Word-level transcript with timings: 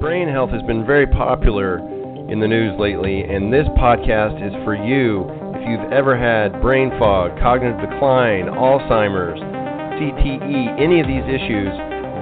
Brain 0.00 0.28
health 0.30 0.50
has 0.54 0.62
been 0.62 0.86
very 0.86 1.08
popular 1.08 1.82
in 2.30 2.38
the 2.38 2.46
news 2.46 2.70
lately, 2.78 3.26
and 3.26 3.50
this 3.52 3.66
podcast 3.74 4.38
is 4.38 4.54
for 4.62 4.78
you 4.78 5.26
if 5.58 5.66
you've 5.66 5.90
ever 5.90 6.14
had 6.14 6.62
brain 6.62 6.94
fog, 7.02 7.34
cognitive 7.42 7.82
decline, 7.82 8.46
Alzheimer's, 8.46 9.42
CTE, 9.98 10.78
any 10.78 11.02
of 11.02 11.10
these 11.10 11.26
issues. 11.26 11.74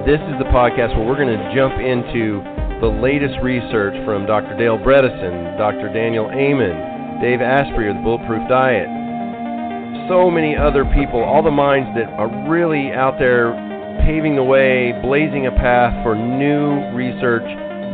This 0.09 0.17
is 0.25 0.41
the 0.41 0.49
podcast 0.49 0.97
where 0.97 1.05
we're 1.05 1.21
going 1.21 1.29
to 1.29 1.53
jump 1.53 1.77
into 1.77 2.41
the 2.81 2.89
latest 2.89 3.37
research 3.45 3.93
from 4.09 4.25
Dr. 4.25 4.57
Dale 4.57 4.81
Bredesen, 4.81 5.53
Dr. 5.61 5.93
Daniel 5.93 6.33
Amen, 6.33 7.21
Dave 7.21 7.45
Asprey 7.45 7.93
of 7.93 8.01
the 8.01 8.01
Bulletproof 8.01 8.41
Diet, 8.49 8.89
so 10.09 10.33
many 10.33 10.57
other 10.57 10.81
people, 10.97 11.21
all 11.21 11.45
the 11.45 11.53
minds 11.53 11.93
that 11.93 12.09
are 12.17 12.49
really 12.49 12.89
out 12.89 13.21
there 13.21 13.53
paving 14.01 14.33
the 14.33 14.41
way, 14.41 14.97
blazing 15.05 15.45
a 15.45 15.53
path 15.53 15.93
for 16.01 16.17
new 16.17 16.89
research 16.97 17.45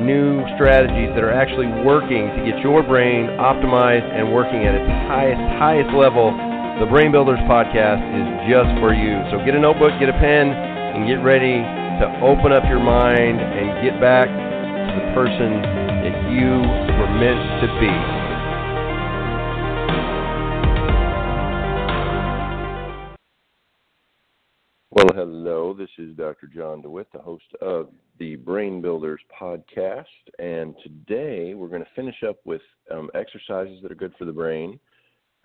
new 0.02 0.42
strategies 0.56 1.14
that 1.14 1.22
are 1.22 1.34
actually 1.34 1.68
working 1.86 2.32
to 2.34 2.40
get 2.46 2.58
your 2.66 2.82
brain 2.82 3.30
optimized 3.38 4.08
and 4.10 4.34
working 4.34 4.66
at 4.66 4.74
its 4.74 4.90
highest, 5.06 5.42
highest 5.60 5.92
level. 5.94 6.34
The 6.80 6.90
Brain 6.90 7.12
Builders 7.12 7.40
podcast 7.46 8.02
is 8.02 8.28
just 8.50 8.72
for 8.82 8.94
you. 8.94 9.22
So 9.30 9.38
get 9.46 9.54
a 9.54 9.62
notebook, 9.62 9.94
get 10.00 10.10
a 10.10 10.18
pen, 10.18 10.50
and 10.50 11.06
get 11.06 11.22
ready 11.22 11.62
to 12.02 12.06
open 12.26 12.52
up 12.52 12.66
your 12.66 12.82
mind 12.82 13.40
and 13.40 13.86
get 13.86 14.02
back 14.02 14.26
to 14.26 14.94
the 14.98 15.06
person 15.14 15.62
that 16.02 16.16
you 16.34 16.58
were 16.98 17.12
meant 17.14 17.42
to 17.62 17.68
be. 17.80 18.23
Hello. 25.26 25.74
This 25.74 25.88
is 26.00 26.18
Dr. 26.18 26.48
John 26.48 26.82
DeWitt, 26.82 27.08
the 27.14 27.20
host 27.20 27.46
of 27.62 27.88
the 28.20 28.36
Brain 28.36 28.82
Builders 28.82 29.22
podcast. 29.42 30.04
And 30.38 30.76
today 30.84 31.54
we're 31.54 31.70
going 31.70 31.82
to 31.82 31.88
finish 31.96 32.24
up 32.28 32.40
with 32.44 32.60
um, 32.92 33.10
exercises 33.16 33.82
that 33.82 33.90
are 33.90 33.96
good 33.96 34.12
for 34.20 34.26
the 34.26 34.34
brain. 34.34 34.78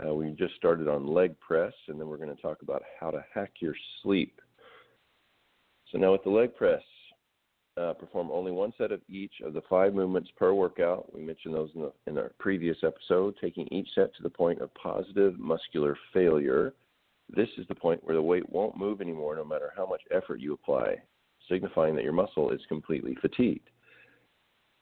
Uh, 0.05 0.13
we 0.13 0.33
just 0.33 0.57
started 0.57 0.89
on 0.89 1.07
leg 1.07 1.39
press, 1.39 1.73
and 1.87 2.01
then 2.01 2.09
we're 2.09 2.17
going 2.17 2.35
to 2.35 2.43
talk 2.43 2.63
about 2.63 2.83
how 2.99 3.13
to 3.13 3.25
hack 3.33 3.53
your 3.61 3.75
sleep. 4.03 4.41
So, 5.93 5.99
now 5.99 6.11
with 6.11 6.25
the 6.25 6.31
leg 6.31 6.57
press, 6.57 6.83
uh, 7.81 7.93
perform 7.93 8.33
only 8.33 8.51
one 8.51 8.73
set 8.79 8.91
of 8.91 9.01
each 9.09 9.35
of 9.45 9.53
the 9.53 9.63
five 9.71 9.95
movements 9.95 10.29
per 10.37 10.53
workout. 10.53 11.15
We 11.15 11.23
mentioned 11.23 11.55
those 11.55 11.71
in, 11.77 11.83
the, 11.83 11.93
in 12.09 12.19
our 12.19 12.33
previous 12.41 12.79
episode, 12.83 13.37
taking 13.41 13.69
each 13.69 13.91
set 13.95 14.13
to 14.17 14.25
the 14.25 14.31
point 14.31 14.61
of 14.61 14.75
positive 14.75 15.39
muscular 15.39 15.97
failure. 16.13 16.75
This 17.35 17.49
is 17.59 17.67
the 17.69 17.75
point 17.75 18.03
where 18.05 18.17
the 18.17 18.23
weight 18.23 18.49
won't 18.49 18.77
move 18.77 19.01
anymore 19.01 19.37
no 19.37 19.45
matter 19.45 19.73
how 19.77 19.87
much 19.87 20.03
effort 20.11 20.41
you 20.41 20.55
apply, 20.55 20.97
signifying 21.49 21.95
that 21.97 22.05
your 22.05 22.13
muscle 22.13 22.51
is 22.51 22.61
completely 22.69 23.17
fatigued. 23.21 23.69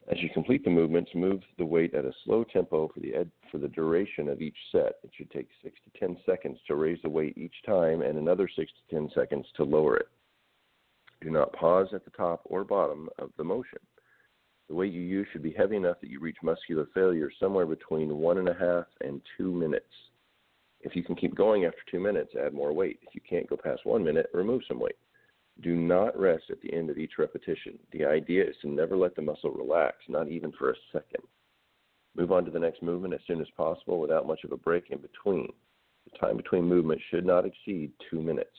As 0.08 0.22
you 0.22 0.28
complete 0.33 0.62
the 0.62 0.70
movements, 0.70 1.11
move 1.14 1.42
the 1.58 1.64
weight 1.64 1.92
at 1.94 2.05
a 2.05 2.12
slow 2.24 2.44
tempo 2.44 2.89
for 2.89 3.00
the 3.00 3.12
ed- 3.12 3.30
for 3.50 3.58
the 3.58 3.69
duration 3.69 4.28
of 4.28 4.41
each 4.41 4.56
set. 4.70 5.00
It 5.02 5.11
should 5.17 5.30
take 5.33 5.48
6 5.64 5.77
to 5.83 5.98
10 5.98 6.17
seconds 6.24 6.61
to 6.68 6.77
raise 6.77 7.02
the 7.02 7.11
weight 7.11 7.36
each 7.36 7.57
time 7.64 8.02
and 8.02 8.17
another 8.17 8.48
6 8.48 8.70
to 8.73 8.95
10 8.95 9.11
seconds 9.11 9.46
to 9.57 9.64
lower 9.64 9.96
it. 9.96 10.08
Do 11.23 11.30
not 11.30 11.52
pause 11.55 11.89
at 11.92 12.05
the 12.05 12.13
top 12.13 12.42
or 12.45 12.63
bottom 12.63 13.08
of 13.18 13.33
the 13.36 13.42
motion. 13.42 13.80
The 14.68 14.74
weight 14.74 14.92
you 14.92 15.01
use 15.01 15.27
should 15.33 15.42
be 15.42 15.52
heavy 15.52 15.77
enough 15.77 16.01
that 16.01 16.11
you 16.11 16.20
reach 16.20 16.39
muscular 16.42 16.86
failure 16.95 17.30
somewhere 17.40 17.67
between 17.67 18.18
one 18.18 18.39
and 18.39 18.48
a 18.48 18.55
half 18.55 18.86
and 19.01 19.20
two 19.36 19.51
minutes. 19.51 19.92
If 20.81 20.95
you 20.95 21.03
can 21.03 21.17
keep 21.17 21.35
going 21.35 21.64
after 21.64 21.81
two 21.91 22.01
minutes, 22.01 22.35
add 22.37 22.55
more 22.55 22.73
weight. 22.73 23.01
If 23.03 23.14
you 23.14 23.20
can't 23.29 23.48
go 23.48 23.57
past 23.57 23.85
one 23.85 24.05
minute, 24.05 24.31
remove 24.33 24.63
some 24.69 24.79
weight. 24.79 24.97
Do 25.63 25.75
not 25.75 26.19
rest 26.19 26.45
at 26.51 26.61
the 26.61 26.73
end 26.73 26.91
of 26.91 26.98
each 26.98 27.19
repetition. 27.19 27.79
The 27.92 28.05
idea 28.05 28.45
is 28.45 28.57
to 28.61 28.69
never 28.69 28.97
let 28.97 29.17
the 29.17 29.23
muscle 29.23 29.51
relax, 29.51 29.97
not 30.09 30.29
even 30.29 30.53
for 30.53 30.70
a 30.70 30.75
second. 30.92 31.23
Move 32.14 32.31
on 32.31 32.45
to 32.45 32.51
the 32.51 32.59
next 32.59 32.83
movement 32.83 33.14
as 33.14 33.20
soon 33.27 33.41
as 33.41 33.48
possible 33.57 33.98
without 33.98 34.27
much 34.27 34.45
of 34.45 34.53
a 34.53 34.57
break 34.57 34.91
in 34.91 34.98
between. 34.98 35.53
The 36.05 36.19
time 36.19 36.37
between 36.37 36.64
movements 36.64 37.05
should 37.11 37.25
not 37.25 37.47
exceed 37.47 37.93
two 38.11 38.20
minutes. 38.20 38.57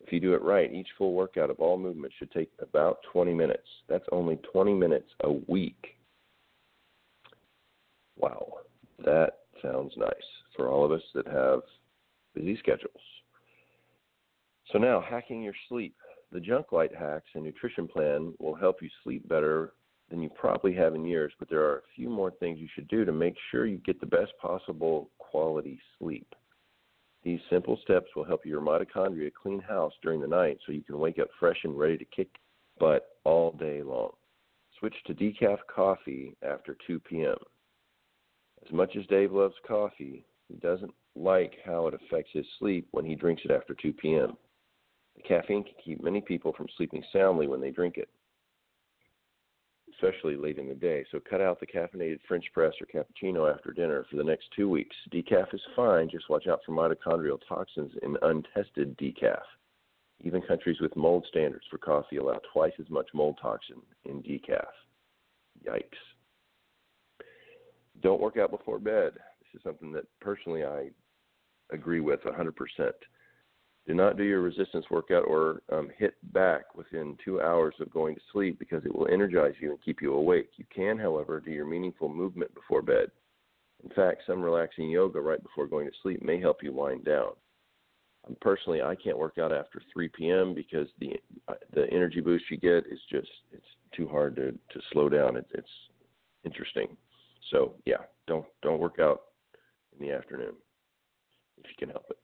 If 0.00 0.12
you 0.12 0.20
do 0.20 0.34
it 0.34 0.42
right, 0.42 0.72
each 0.72 0.88
full 0.98 1.12
workout 1.12 1.50
of 1.50 1.60
all 1.60 1.78
movements 1.78 2.16
should 2.18 2.32
take 2.32 2.50
about 2.60 2.98
20 3.12 3.34
minutes. 3.34 3.68
That's 3.88 4.04
only 4.10 4.36
20 4.52 4.74
minutes 4.74 5.10
a 5.20 5.32
week. 5.32 5.96
Wow, 8.16 8.52
that 9.04 9.38
sounds 9.62 9.92
nice 9.96 10.41
for 10.56 10.68
all 10.68 10.84
of 10.84 10.92
us 10.92 11.02
that 11.14 11.26
have 11.26 11.60
busy 12.34 12.56
schedules. 12.58 13.02
So 14.72 14.78
now, 14.78 15.00
hacking 15.00 15.42
your 15.42 15.54
sleep. 15.68 15.94
The 16.32 16.40
Junk 16.40 16.72
Light 16.72 16.94
Hacks 16.94 17.28
and 17.34 17.44
Nutrition 17.44 17.86
Plan 17.86 18.32
will 18.38 18.54
help 18.54 18.80
you 18.80 18.88
sleep 19.04 19.28
better 19.28 19.74
than 20.08 20.22
you 20.22 20.30
probably 20.30 20.72
have 20.74 20.94
in 20.94 21.04
years, 21.04 21.32
but 21.38 21.50
there 21.50 21.62
are 21.62 21.78
a 21.78 21.94
few 21.94 22.08
more 22.08 22.30
things 22.30 22.58
you 22.58 22.68
should 22.74 22.88
do 22.88 23.04
to 23.04 23.12
make 23.12 23.34
sure 23.50 23.66
you 23.66 23.78
get 23.78 24.00
the 24.00 24.06
best 24.06 24.32
possible 24.40 25.10
quality 25.18 25.78
sleep. 25.98 26.26
These 27.22 27.40
simple 27.50 27.78
steps 27.82 28.06
will 28.16 28.24
help 28.24 28.44
your 28.44 28.60
mitochondria 28.60 29.30
clean 29.32 29.60
house 29.60 29.92
during 30.02 30.20
the 30.20 30.26
night 30.26 30.58
so 30.64 30.72
you 30.72 30.82
can 30.82 30.98
wake 30.98 31.18
up 31.18 31.28
fresh 31.38 31.58
and 31.64 31.78
ready 31.78 31.96
to 31.98 32.04
kick 32.06 32.28
butt 32.78 33.08
all 33.24 33.52
day 33.52 33.82
long. 33.82 34.10
Switch 34.78 34.94
to 35.06 35.14
decaf 35.14 35.58
coffee 35.72 36.36
after 36.42 36.76
2 36.86 36.98
p.m. 37.00 37.36
As 38.66 38.72
much 38.72 38.96
as 38.96 39.06
Dave 39.06 39.32
loves 39.32 39.54
coffee, 39.66 40.24
he 40.52 40.58
doesn't 40.58 40.92
like 41.14 41.54
how 41.64 41.86
it 41.86 41.94
affects 41.94 42.30
his 42.32 42.44
sleep 42.58 42.86
when 42.90 43.04
he 43.04 43.14
drinks 43.14 43.42
it 43.44 43.50
after 43.50 43.74
2 43.74 43.92
p.m. 43.94 44.36
The 45.16 45.22
caffeine 45.22 45.64
can 45.64 45.74
keep 45.82 46.02
many 46.02 46.20
people 46.20 46.52
from 46.52 46.66
sleeping 46.76 47.02
soundly 47.12 47.46
when 47.46 47.60
they 47.60 47.70
drink 47.70 47.96
it, 47.96 48.08
especially 49.94 50.36
late 50.36 50.58
in 50.58 50.68
the 50.68 50.74
day. 50.74 51.04
So 51.10 51.20
cut 51.20 51.40
out 51.40 51.58
the 51.58 51.66
caffeinated 51.66 52.20
French 52.28 52.44
press 52.52 52.72
or 52.80 52.86
cappuccino 52.86 53.52
after 53.52 53.72
dinner 53.72 54.04
for 54.10 54.16
the 54.16 54.24
next 54.24 54.46
two 54.54 54.68
weeks. 54.68 54.96
Decaf 55.10 55.54
is 55.54 55.60
fine, 55.74 56.10
just 56.10 56.28
watch 56.28 56.46
out 56.46 56.60
for 56.66 56.72
mitochondrial 56.72 57.38
toxins 57.48 57.92
in 58.02 58.16
untested 58.22 58.96
decaf. 58.98 59.42
Even 60.20 60.42
countries 60.42 60.80
with 60.80 60.94
mold 60.96 61.26
standards 61.28 61.64
for 61.70 61.78
coffee 61.78 62.18
allow 62.18 62.40
twice 62.52 62.72
as 62.78 62.90
much 62.90 63.08
mold 63.14 63.38
toxin 63.40 63.80
in 64.04 64.22
decaf. 64.22 64.66
Yikes. 65.66 65.82
Don't 68.02 68.20
work 68.20 68.36
out 68.36 68.50
before 68.50 68.78
bed. 68.78 69.12
Is 69.54 69.62
something 69.62 69.92
that 69.92 70.06
personally 70.20 70.64
I 70.64 70.90
agree 71.72 72.00
with 72.00 72.20
100%. 72.22 72.52
Do 73.86 73.94
not 73.94 74.16
do 74.16 74.22
your 74.22 74.42
resistance 74.42 74.86
workout 74.90 75.24
or 75.26 75.62
um, 75.72 75.90
HIIT 76.00 76.12
back 76.32 76.74
within 76.76 77.16
two 77.24 77.40
hours 77.40 77.74
of 77.80 77.90
going 77.90 78.14
to 78.14 78.20
sleep 78.32 78.58
because 78.58 78.84
it 78.84 78.94
will 78.94 79.08
energize 79.08 79.54
you 79.60 79.70
and 79.70 79.82
keep 79.82 80.00
you 80.00 80.14
awake. 80.14 80.50
You 80.56 80.64
can, 80.72 80.98
however, 80.98 81.40
do 81.40 81.50
your 81.50 81.66
meaningful 81.66 82.08
movement 82.08 82.54
before 82.54 82.82
bed. 82.82 83.10
In 83.82 83.90
fact, 83.90 84.22
some 84.26 84.40
relaxing 84.40 84.88
yoga 84.88 85.20
right 85.20 85.42
before 85.42 85.66
going 85.66 85.86
to 85.86 85.92
sleep 86.02 86.22
may 86.22 86.40
help 86.40 86.62
you 86.62 86.72
wind 86.72 87.04
down. 87.04 87.32
Um, 88.28 88.36
personally, 88.40 88.82
I 88.82 88.94
can't 88.94 89.18
work 89.18 89.38
out 89.38 89.52
after 89.52 89.82
3 89.92 90.08
p.m. 90.08 90.54
because 90.54 90.86
the 91.00 91.14
uh, 91.48 91.54
the 91.74 91.90
energy 91.90 92.20
boost 92.20 92.44
you 92.50 92.56
get 92.56 92.86
is 92.86 93.00
just 93.10 93.28
it's 93.50 93.66
too 93.96 94.06
hard 94.06 94.36
to 94.36 94.52
to 94.52 94.86
slow 94.92 95.08
down. 95.08 95.36
It, 95.36 95.46
it's 95.52 95.66
interesting. 96.44 96.96
So 97.50 97.74
yeah, 97.84 98.04
don't 98.28 98.46
don't 98.62 98.78
work 98.78 99.00
out 99.00 99.22
in 99.98 100.06
the 100.06 100.12
afternoon 100.12 100.54
if 101.58 101.70
you 101.70 101.76
can 101.78 101.90
help 101.90 102.06
it. 102.10 102.18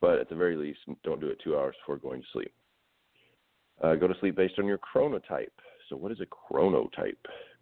But 0.00 0.18
at 0.18 0.28
the 0.28 0.34
very 0.34 0.56
least, 0.56 0.80
don't 1.04 1.20
do 1.20 1.28
it 1.28 1.38
two 1.42 1.56
hours 1.56 1.76
before 1.80 1.96
going 1.96 2.22
to 2.22 2.26
sleep. 2.32 2.52
Uh, 3.82 3.94
go 3.94 4.08
to 4.08 4.14
sleep 4.20 4.36
based 4.36 4.58
on 4.58 4.66
your 4.66 4.78
chronotype. 4.78 5.48
So, 5.88 5.96
what 5.96 6.12
is 6.12 6.20
a 6.20 6.26
chronotype? 6.26 7.16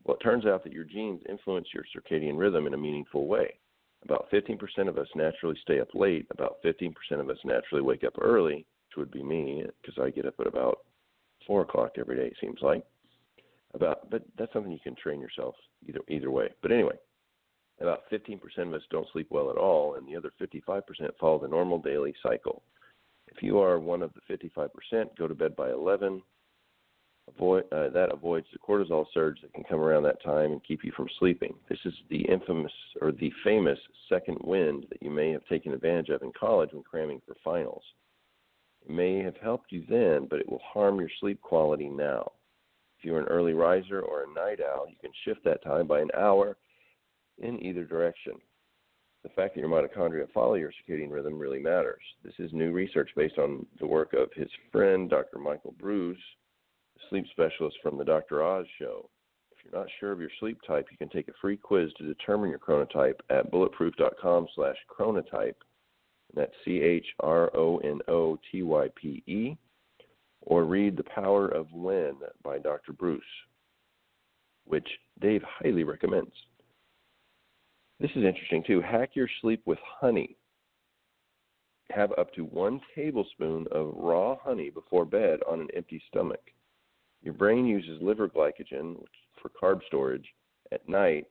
Well, 0.04 0.16
it 0.16 0.22
turns 0.22 0.46
out 0.46 0.64
that 0.64 0.72
your 0.72 0.84
genes 0.84 1.20
influence 1.28 1.68
your 1.74 1.84
circadian 1.94 2.38
rhythm 2.38 2.66
in 2.66 2.74
a 2.74 2.78
meaningful 2.78 3.26
way. 3.26 3.54
About 4.04 4.30
15% 4.32 4.88
of 4.88 4.96
us 4.96 5.08
naturally 5.14 5.58
stay 5.60 5.80
up 5.80 5.88
late. 5.94 6.26
About 6.30 6.56
15% 6.64 6.94
of 7.18 7.28
us 7.28 7.36
naturally 7.44 7.82
wake 7.82 8.04
up 8.04 8.14
early, 8.20 8.56
which 8.88 8.96
would 8.96 9.10
be 9.10 9.22
me, 9.22 9.64
because 9.82 10.02
I 10.02 10.10
get 10.10 10.24
up 10.24 10.34
at 10.40 10.46
about 10.46 10.78
four 11.46 11.62
o'clock 11.62 11.92
every 11.98 12.16
day. 12.16 12.26
It 12.26 12.36
seems 12.40 12.60
like. 12.62 12.84
About, 13.72 14.10
but 14.10 14.24
that's 14.36 14.52
something 14.52 14.72
you 14.72 14.80
can 14.82 14.96
train 14.96 15.20
yourself 15.20 15.54
either 15.86 16.00
either 16.08 16.30
way. 16.30 16.48
But 16.60 16.72
anyway, 16.72 16.96
about 17.80 18.02
15% 18.10 18.40
of 18.58 18.74
us 18.74 18.82
don't 18.90 19.08
sleep 19.12 19.28
well 19.30 19.50
at 19.50 19.56
all, 19.56 19.94
and 19.94 20.06
the 20.06 20.16
other 20.16 20.32
55% 20.40 20.82
follow 21.18 21.38
the 21.38 21.48
normal 21.48 21.78
daily 21.78 22.14
cycle. 22.22 22.62
If 23.28 23.42
you 23.42 23.58
are 23.58 23.78
one 23.78 24.02
of 24.02 24.12
the 24.14 24.36
55%, 24.36 25.16
go 25.16 25.28
to 25.28 25.34
bed 25.34 25.56
by 25.56 25.70
11 25.70 26.22
avoid 27.34 27.64
uh, 27.72 27.88
that 27.90 28.12
avoids 28.12 28.46
the 28.52 28.58
cortisol 28.58 29.06
surge 29.12 29.40
that 29.42 29.52
can 29.52 29.64
come 29.64 29.80
around 29.80 30.02
that 30.02 30.22
time 30.22 30.52
and 30.52 30.64
keep 30.64 30.84
you 30.84 30.92
from 30.96 31.08
sleeping. 31.18 31.54
This 31.68 31.78
is 31.84 31.94
the 32.08 32.22
infamous 32.22 32.72
or 33.00 33.12
the 33.12 33.32
famous 33.44 33.78
second 34.08 34.38
wind 34.42 34.86
that 34.90 35.02
you 35.02 35.10
may 35.10 35.30
have 35.30 35.46
taken 35.46 35.72
advantage 35.72 36.08
of 36.08 36.22
in 36.22 36.32
college 36.38 36.70
when 36.72 36.82
cramming 36.82 37.20
for 37.26 37.34
finals. 37.44 37.82
It 38.84 38.90
may 38.90 39.22
have 39.22 39.36
helped 39.36 39.72
you 39.72 39.84
then, 39.88 40.26
but 40.28 40.40
it 40.40 40.48
will 40.48 40.62
harm 40.64 40.98
your 40.98 41.10
sleep 41.20 41.40
quality 41.40 41.88
now. 41.88 42.32
If 42.98 43.04
you're 43.04 43.20
an 43.20 43.26
early 43.26 43.52
riser 43.52 44.00
or 44.00 44.24
a 44.24 44.34
night 44.34 44.60
owl, 44.60 44.86
you 44.88 44.96
can 45.00 45.12
shift 45.24 45.44
that 45.44 45.62
time 45.62 45.86
by 45.86 46.00
an 46.00 46.10
hour 46.16 46.56
in 47.40 47.64
either 47.64 47.84
direction. 47.84 48.34
The 49.22 49.28
fact 49.30 49.54
that 49.54 49.60
your 49.60 49.68
mitochondria 49.68 50.30
follow 50.32 50.54
your 50.54 50.72
circadian 50.72 51.10
rhythm 51.10 51.38
really 51.38 51.58
matters. 51.58 52.02
This 52.24 52.32
is 52.38 52.52
new 52.52 52.72
research 52.72 53.10
based 53.14 53.38
on 53.38 53.66
the 53.78 53.86
work 53.86 54.14
of 54.14 54.32
his 54.34 54.48
friend, 54.72 55.10
Dr. 55.10 55.38
Michael 55.38 55.74
Breus, 55.80 56.16
sleep 57.08 57.26
specialist 57.30 57.76
from 57.82 57.98
the 57.98 58.04
Dr. 58.04 58.42
Oz 58.42 58.66
show. 58.78 59.08
If 59.52 59.58
you're 59.64 59.78
not 59.78 59.90
sure 59.98 60.12
of 60.12 60.20
your 60.20 60.30
sleep 60.38 60.58
type, 60.66 60.86
you 60.90 60.96
can 60.96 61.10
take 61.10 61.28
a 61.28 61.34
free 61.40 61.58
quiz 61.58 61.92
to 61.98 62.06
determine 62.06 62.48
your 62.48 62.58
chronotype 62.58 63.20
at 63.28 63.50
bulletproof.com 63.50 64.48
slash 64.54 64.76
chronotype. 64.88 65.56
That's 66.34 66.54
C-H-R-O-N-O-T-Y-P-E. 66.64 67.06
Or 70.42 70.64
read 70.64 70.96
The 70.96 71.04
Power 71.04 71.48
of 71.48 71.70
When 71.72 72.14
by 72.42 72.58
Dr. 72.58 72.94
Breus, 72.94 73.20
which 74.64 74.88
Dave 75.20 75.42
highly 75.42 75.84
recommends. 75.84 76.32
This 78.00 78.10
is 78.12 78.24
interesting 78.24 78.64
too. 78.66 78.80
Hack 78.80 79.10
your 79.12 79.28
sleep 79.42 79.60
with 79.66 79.78
honey. 79.84 80.34
Have 81.90 82.12
up 82.16 82.32
to 82.32 82.44
one 82.46 82.80
tablespoon 82.94 83.66
of 83.72 83.92
raw 83.94 84.36
honey 84.42 84.70
before 84.70 85.04
bed 85.04 85.40
on 85.46 85.60
an 85.60 85.68
empty 85.76 86.02
stomach. 86.08 86.40
Your 87.22 87.34
brain 87.34 87.66
uses 87.66 88.00
liver 88.00 88.26
glycogen 88.26 89.04
for 89.42 89.50
carb 89.50 89.80
storage 89.86 90.26
at 90.72 90.88
night, 90.88 91.26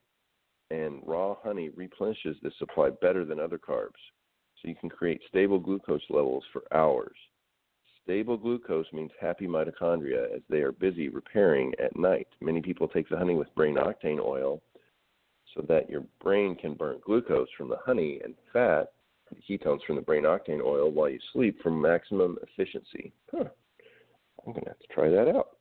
and 0.70 1.02
raw 1.08 1.36
honey 1.42 1.70
replenishes 1.70 2.38
this 2.44 2.54
supply 2.60 2.92
better 3.02 3.26
than 3.26 3.40
other 3.40 3.58
carbs. 3.58 3.98
So 4.62 4.68
you 4.68 4.76
can 4.76 4.90
create 4.90 5.22
stable 5.28 5.58
glucose 5.58 6.04
levels 6.12 6.44
for 6.54 6.62
hours. 6.72 7.16
Stable 8.04 8.38
glucose 8.38 8.86
means 8.94 9.12
happy 9.20 9.48
mitochondria 9.48 10.36
as 10.36 10.42
they 10.50 10.60
are 10.60 10.74
busy 10.74 11.10
repairing 11.10 11.74
at 11.84 11.98
night. 11.98 12.28
Many 12.42 12.62
people 12.62 12.88
take 12.88 13.10
the 13.10 13.18
honey 13.18 13.34
with 13.34 13.54
brain 13.56 13.76
octane 13.76 14.20
oil 14.20 14.62
so 15.54 15.64
that 15.68 15.90
your 15.90 16.04
brain 16.22 16.56
can 16.56 16.74
burn 16.74 17.00
glucose 17.06 17.48
from 17.58 17.70
the 17.70 17.78
honey 17.86 18.20
and 18.24 18.36
fat, 18.54 18.92
ketones 19.50 19.84
from 19.86 19.96
the 19.96 20.02
brain 20.02 20.24
octane 20.24 20.64
oil 20.64 20.92
while 20.92 21.10
you 21.10 21.20
sleep 21.34 21.62
for 21.62 21.72
maximum 21.72 22.38
efficiency. 22.42 23.14
Huh. 23.32 23.46
I'm 24.46 24.54
going 24.54 24.64
to 24.64 24.70
have 24.70 24.80
to 24.80 24.88
try 24.88 25.10
that 25.10 25.28
out. 25.28 25.58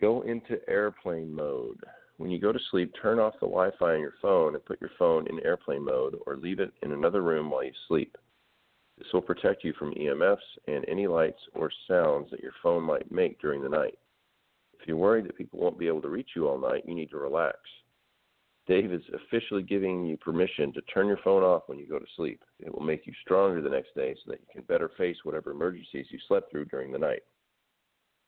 Go 0.00 0.22
into 0.22 0.58
airplane 0.68 1.32
mode. 1.32 1.80
When 2.16 2.30
you 2.30 2.38
go 2.38 2.52
to 2.52 2.58
sleep, 2.70 2.92
turn 3.00 3.18
off 3.18 3.34
the 3.34 3.46
Wi 3.46 3.70
Fi 3.78 3.94
on 3.94 4.00
your 4.00 4.14
phone 4.20 4.54
and 4.54 4.64
put 4.64 4.80
your 4.80 4.90
phone 4.98 5.26
in 5.28 5.44
airplane 5.44 5.84
mode 5.84 6.16
or 6.26 6.36
leave 6.36 6.60
it 6.60 6.72
in 6.82 6.92
another 6.92 7.22
room 7.22 7.50
while 7.50 7.64
you 7.64 7.72
sleep. 7.88 8.16
This 8.98 9.08
will 9.14 9.22
protect 9.22 9.64
you 9.64 9.72
from 9.78 9.94
EMFs 9.94 10.36
and 10.68 10.84
any 10.86 11.06
lights 11.06 11.40
or 11.54 11.70
sounds 11.88 12.30
that 12.30 12.40
your 12.42 12.52
phone 12.62 12.82
might 12.82 13.10
make 13.10 13.40
during 13.40 13.62
the 13.62 13.68
night. 13.68 13.98
If 14.78 14.86
you're 14.86 14.98
worried 14.98 15.24
that 15.26 15.36
people 15.36 15.58
won't 15.58 15.78
be 15.78 15.86
able 15.86 16.02
to 16.02 16.08
reach 16.08 16.30
you 16.36 16.48
all 16.48 16.58
night, 16.58 16.84
you 16.86 16.94
need 16.94 17.10
to 17.10 17.18
relax. 17.18 17.56
Dave 18.70 18.92
is 18.92 19.02
officially 19.12 19.64
giving 19.64 20.06
you 20.06 20.16
permission 20.16 20.72
to 20.72 20.80
turn 20.82 21.08
your 21.08 21.18
phone 21.24 21.42
off 21.42 21.64
when 21.66 21.76
you 21.76 21.88
go 21.88 21.98
to 21.98 22.06
sleep. 22.14 22.40
It 22.60 22.72
will 22.72 22.84
make 22.84 23.04
you 23.04 23.12
stronger 23.20 23.60
the 23.60 23.68
next 23.68 23.96
day 23.96 24.14
so 24.14 24.30
that 24.30 24.38
you 24.38 24.46
can 24.52 24.62
better 24.62 24.92
face 24.96 25.16
whatever 25.24 25.50
emergencies 25.50 26.06
you 26.08 26.20
slept 26.28 26.52
through 26.52 26.66
during 26.66 26.92
the 26.92 26.98
night. 26.98 27.22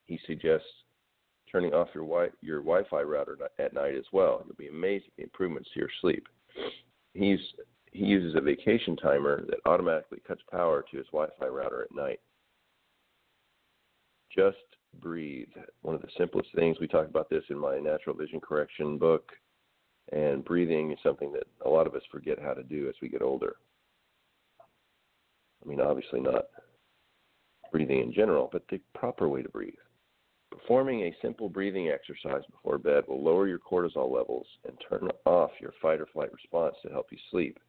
He 0.03 0.19
suggests 0.27 0.67
turning 1.49 1.73
off 1.73 1.87
your 1.95 2.03
wi- 2.03 2.35
your 2.41 2.59
Wi-Fi 2.59 3.03
router 3.03 3.37
at 3.57 3.73
night 3.73 3.95
as 3.95 4.03
well. 4.11 4.43
You'll 4.45 4.57
be 4.57 4.67
amazed 4.67 5.05
at 5.05 5.13
the 5.15 5.23
improvements 5.23 5.69
to 5.73 5.79
your 5.79 5.89
sleep. 6.01 6.27
He's 7.13 7.39
he 7.93 8.03
uses 8.03 8.35
a 8.35 8.41
vacation 8.41 8.97
timer 8.97 9.45
that 9.45 9.61
automatically 9.65 10.19
cuts 10.27 10.41
power 10.51 10.83
to 10.91 10.97
his 10.97 11.07
Wi-Fi 11.13 11.47
router 11.47 11.83
at 11.83 11.95
night. 11.95 12.19
Just 14.35 14.57
breathe. 14.99 15.47
One 15.83 15.95
of 15.95 16.01
the 16.01 16.09
simplest 16.17 16.49
things 16.53 16.81
we 16.81 16.87
talk 16.89 17.07
about 17.07 17.29
this 17.29 17.45
in 17.49 17.57
my 17.57 17.79
natural 17.79 18.17
vision 18.17 18.41
correction 18.41 18.97
book, 18.97 19.31
and 20.11 20.43
breathing 20.43 20.91
is 20.91 20.99
something 21.01 21.31
that 21.31 21.47
a 21.65 21.69
lot 21.69 21.87
of 21.87 21.95
us 21.95 22.01
forget 22.11 22.39
how 22.41 22.53
to 22.53 22.63
do 22.63 22.89
as 22.89 22.95
we 23.01 23.09
get 23.09 23.21
older. 23.21 23.55
I 25.63 25.67
mean, 25.67 25.79
obviously 25.79 26.19
not 26.19 26.45
breathing 27.71 28.01
in 28.01 28.13
general, 28.13 28.49
but 28.51 28.63
the 28.69 28.79
proper 28.93 29.27
way 29.27 29.41
to 29.41 29.49
breathe. 29.49 29.73
Performing 30.51 31.01
a 31.01 31.15
simple 31.21 31.49
breathing 31.49 31.89
exercise 31.89 32.43
before 32.51 32.77
bed 32.77 33.05
will 33.07 33.23
lower 33.23 33.47
your 33.47 33.59
cortisol 33.59 34.11
levels 34.11 34.45
and 34.67 34.77
turn 34.87 35.09
off 35.25 35.51
your 35.59 35.73
fight 35.81 35.99
or 35.99 36.05
flight 36.13 36.31
response 36.31 36.75
to 36.83 36.91
help 36.91 37.07
you 37.11 37.17
sleep, 37.31 37.59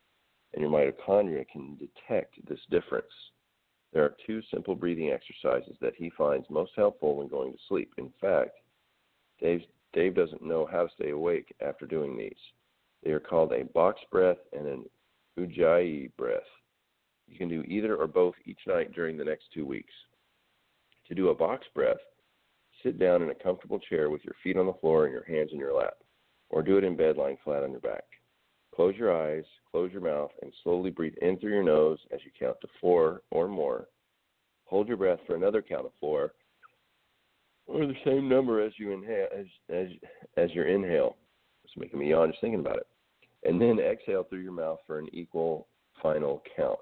and 0.53 0.61
your 0.61 0.71
mitochondria 0.71 1.47
can 1.49 1.77
detect 1.77 2.35
this 2.47 2.61
difference. 2.71 3.07
There 3.93 4.05
are 4.05 4.17
two 4.27 4.43
simple 4.53 4.75
breathing 4.75 5.11
exercises 5.11 5.77
that 5.81 5.95
he 5.97 6.11
finds 6.11 6.51
most 6.51 6.73
helpful 6.77 7.17
when 7.17 7.29
going 7.29 7.53
to 7.53 7.59
sleep. 7.69 7.93
In 7.97 8.13
fact, 8.21 8.59
Dave, 9.41 9.63
Dave 9.95 10.15
doesn't 10.15 10.43
know 10.43 10.69
how 10.71 10.83
to 10.83 10.93
stay 10.95 11.11
awake 11.11 11.55
after 11.65 11.87
doing 11.87 12.17
these. 12.17 12.33
They 13.03 13.13
are 13.13 13.21
called 13.21 13.53
a 13.53 13.65
box 13.65 14.01
breath 14.11 14.39
and 14.53 14.67
an 14.67 14.85
ujjayi 15.39 16.11
breath. 16.17 16.43
You 17.29 17.39
can 17.39 17.49
do 17.49 17.63
either 17.63 17.97
or 17.97 18.07
both 18.07 18.35
each 18.45 18.59
night 18.67 18.93
during 18.93 19.17
the 19.17 19.25
next 19.25 19.45
two 19.55 19.65
weeks. 19.65 19.95
To 21.09 21.15
do 21.15 21.29
a 21.29 21.35
box 21.35 21.67
breath, 21.75 21.99
sit 22.83 22.99
down 22.99 23.23
in 23.23 23.31
a 23.31 23.35
comfortable 23.35 23.79
chair 23.79 24.11
with 24.11 24.25
your 24.25 24.35
feet 24.43 24.57
on 24.57 24.67
the 24.67 24.73
floor 24.75 25.05
and 25.05 25.13
your 25.13 25.25
hands 25.25 25.51
in 25.53 25.59
your 25.59 25.75
lap, 25.75 25.95
or 26.51 26.63
do 26.63 26.77
it 26.77 26.85
in 26.85 26.97
bed 26.97 27.17
lying 27.17 27.39
flat 27.45 27.63
on 27.63 27.71
your 27.71 27.81
back. 27.81 28.05
Close 28.75 28.97
your 28.97 29.15
eyes, 29.15 29.45
close 29.71 29.93
your 29.93 30.03
mouth, 30.03 30.33
and 30.43 30.53
slowly 30.63 30.91
breathe 30.91 31.15
in 31.23 31.39
through 31.39 31.53
your 31.53 31.63
nose 31.63 31.99
as 32.13 32.21
you 32.25 32.31
count 32.39 32.57
to 32.61 32.69
four 32.81 33.23
or 33.31 33.47
more. 33.47 33.89
Hold 34.65 34.89
your 34.89 34.97
breath 34.97 35.21
for 35.27 35.37
another 35.37 35.63
count 35.63 35.87
of 35.87 35.93
four, 36.01 36.33
or 37.67 37.87
the 37.87 37.95
same 38.05 38.29
number 38.29 38.61
as 38.61 38.73
you 38.79 38.93
inhale 38.93 39.27
as 39.37 39.47
as 39.71 39.89
as 40.37 40.51
your 40.53 40.67
inhale. 40.67 41.17
It's 41.65 41.77
making 41.77 41.99
me 41.99 42.11
yawn 42.11 42.31
just 42.31 42.41
thinking 42.41 42.61
about 42.61 42.77
it. 42.77 42.87
And 43.45 43.61
then 43.61 43.79
exhale 43.79 44.25
through 44.25 44.41
your 44.41 44.53
mouth 44.53 44.79
for 44.87 44.99
an 44.99 45.09
equal 45.13 45.69
final 46.03 46.43
count. 46.57 46.79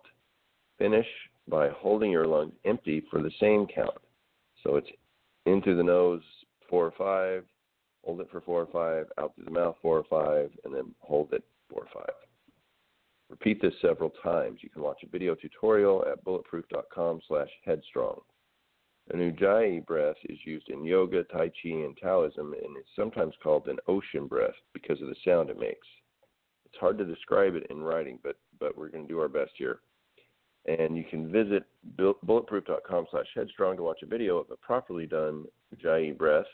Finish 0.78 1.06
by 1.48 1.68
holding 1.70 2.10
your 2.10 2.26
lungs 2.26 2.54
empty 2.64 3.02
for 3.10 3.22
the 3.22 3.30
same 3.40 3.66
count. 3.66 3.98
So 4.62 4.76
it's 4.76 4.88
into 5.46 5.76
the 5.76 5.82
nose 5.82 6.22
four 6.68 6.86
or 6.86 6.92
five, 6.96 7.44
hold 8.04 8.20
it 8.20 8.28
for 8.30 8.40
four 8.40 8.62
or 8.62 8.66
five, 8.66 9.06
out 9.18 9.34
through 9.34 9.44
the 9.44 9.50
mouth 9.50 9.76
four 9.82 9.98
or 9.98 10.04
five, 10.04 10.50
and 10.64 10.74
then 10.74 10.94
hold 11.00 11.32
it 11.32 11.44
four 11.68 11.82
or 11.82 11.88
five. 11.92 12.14
Repeat 13.28 13.62
this 13.62 13.74
several 13.80 14.10
times. 14.22 14.58
You 14.62 14.70
can 14.70 14.82
watch 14.82 15.02
a 15.02 15.08
video 15.08 15.34
tutorial 15.34 16.04
at 16.10 16.22
bulletproof.com 16.24 17.20
slash 17.26 17.48
headstrong. 17.64 18.20
An 19.12 19.20
ujjayi 19.20 19.84
breath 19.84 20.16
is 20.30 20.38
used 20.44 20.70
in 20.70 20.84
yoga, 20.84 21.22
tai 21.24 21.48
chi, 21.48 21.68
and 21.68 21.96
Taoism, 21.98 22.54
and 22.54 22.76
is 22.78 22.84
sometimes 22.96 23.34
called 23.42 23.68
an 23.68 23.76
ocean 23.86 24.26
breath 24.26 24.54
because 24.72 25.02
of 25.02 25.08
the 25.08 25.16
sound 25.22 25.50
it 25.50 25.58
makes. 25.58 25.86
It's 26.64 26.80
hard 26.80 26.96
to 26.96 27.04
describe 27.04 27.54
it 27.54 27.66
in 27.68 27.82
writing, 27.82 28.18
but, 28.22 28.36
but 28.58 28.76
we're 28.76 28.88
going 28.88 29.06
to 29.06 29.12
do 29.12 29.20
our 29.20 29.28
best 29.28 29.52
here. 29.56 29.80
And 30.64 30.96
you 30.96 31.04
can 31.04 31.30
visit 31.30 31.64
bulletproof.com 31.98 33.06
slash 33.10 33.26
headstrong 33.34 33.76
to 33.76 33.82
watch 33.82 34.02
a 34.02 34.06
video 34.06 34.38
of 34.38 34.50
a 34.50 34.56
properly 34.56 35.04
done 35.04 35.44
Ujjayi 35.76 36.16
breath. 36.16 36.46